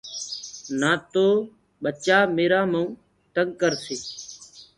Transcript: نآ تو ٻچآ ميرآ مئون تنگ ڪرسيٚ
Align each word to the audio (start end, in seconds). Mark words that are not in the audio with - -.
نآ 0.79 0.91
تو 1.11 1.25
ٻچآ 1.81 2.17
ميرآ 2.35 2.61
مئون 2.71 2.87
تنگ 3.33 3.49
ڪرسيٚ 3.59 4.01